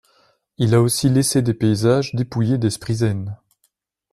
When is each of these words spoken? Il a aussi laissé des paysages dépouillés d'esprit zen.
Il 0.57 0.73
a 0.73 0.81
aussi 0.81 1.09
laissé 1.09 1.43
des 1.43 1.53
paysages 1.53 2.15
dépouillés 2.15 2.57
d'esprit 2.57 2.95
zen. 2.95 3.37